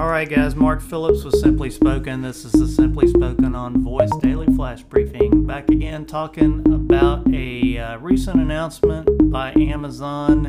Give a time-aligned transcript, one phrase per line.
[0.00, 0.56] All right, guys.
[0.56, 2.22] Mark Phillips with Simply Spoken.
[2.22, 5.44] This is the Simply Spoken on Voice Daily Flash Briefing.
[5.44, 10.46] Back again, talking about a uh, recent announcement by Amazon,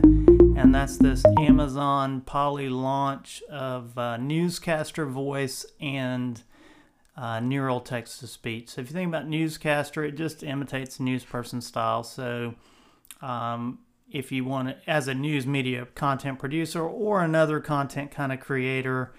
[0.58, 6.44] and that's this Amazon Polly launch of uh, newscaster voice and
[7.18, 8.70] uh, neural text to speech.
[8.70, 12.06] So, if you think about newscaster, it just imitates news person style.
[12.06, 12.56] So,
[13.22, 13.80] um,
[14.10, 18.40] if you want to, as a news media content producer or another content kind of
[18.40, 19.12] creator,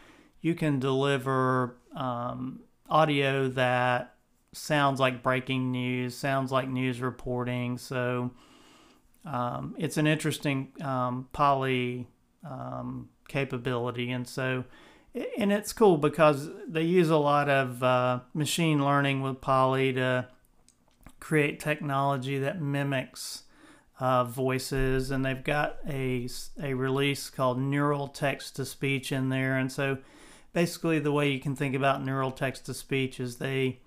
[0.42, 2.60] you can deliver um,
[2.90, 4.14] audio that
[4.52, 7.78] sounds like breaking news, sounds like news reporting.
[7.78, 8.32] So
[9.24, 12.08] um, it's an interesting um, Polly
[12.44, 14.10] um, capability.
[14.10, 14.64] And so,
[15.38, 20.28] and it's cool because they use a lot of uh, machine learning with Polly to
[21.20, 23.44] create technology that mimics
[24.00, 25.10] uh, voices.
[25.12, 26.28] And they've got a,
[26.60, 29.56] a release called Neural Text to Speech in there.
[29.56, 29.98] And so
[30.52, 33.80] basically the way you can think about neural text to speech is they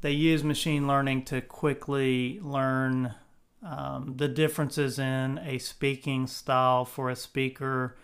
[0.00, 3.14] they use machine learning to quickly learn
[3.62, 7.96] um, the differences in a speaking style for a speaker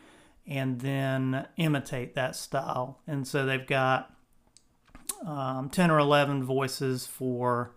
[0.46, 3.00] and then imitate that style.
[3.06, 4.14] And so they've got
[5.26, 7.72] um, 10 or 11 voices for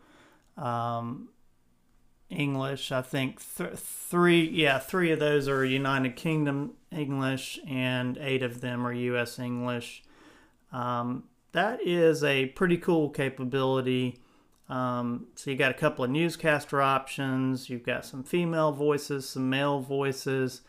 [0.56, 1.30] um,
[2.30, 2.92] English.
[2.92, 8.62] I think th- three, yeah, three of those are United Kingdom English, and eight of
[8.62, 9.40] them are U.S.
[9.40, 10.04] English.
[10.72, 14.22] Um, that is a pretty cool capability.
[14.70, 17.70] Um, so you got a couple of newscaster options.
[17.70, 20.62] You've got some female voices, some male voices,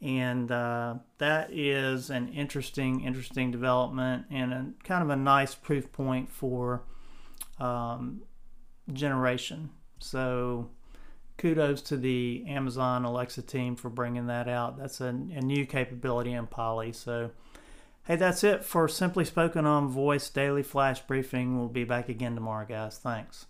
[0.00, 5.90] and uh, that is an interesting, interesting development and a, kind of a nice proof
[5.92, 6.84] point for
[7.58, 8.22] um,
[8.92, 9.70] generation.
[9.98, 10.70] So
[11.36, 14.78] kudos to the Amazon Alexa team for bringing that out.
[14.78, 16.92] That's a, a new capability in Polly.
[16.92, 17.30] So
[18.10, 21.56] Hey, that's it for Simply Spoken on Voice Daily Flash Briefing.
[21.56, 22.98] We'll be back again tomorrow, guys.
[22.98, 23.46] Thanks.